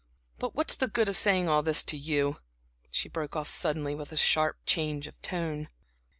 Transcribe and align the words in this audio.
But 0.39 0.55
what's 0.55 0.73
the 0.73 0.87
good 0.87 1.07
of 1.09 1.15
saying 1.15 1.47
all 1.47 1.61
this 1.61 1.83
to 1.83 1.95
you?" 1.95 2.37
she 2.89 3.07
broke 3.07 3.35
off 3.35 3.47
suddenly, 3.51 3.93
with 3.93 4.11
a 4.11 4.17
sharp 4.17 4.57
change 4.65 5.05
of 5.05 5.21
tone. 5.21 5.67